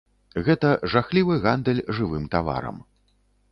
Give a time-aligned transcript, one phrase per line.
[0.45, 2.83] Гэта жахлівы гандаль жывым таварам.